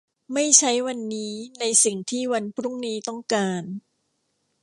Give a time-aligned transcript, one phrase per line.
[0.33, 3.61] ไม่ใช้วันนี้ในสิ่งที่วันพรุ่งนี้ต้องการ